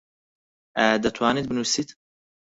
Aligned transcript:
ئایا 0.77 0.95
دەتوانیت 1.05 1.45
بنووسیت؟ 1.47 1.89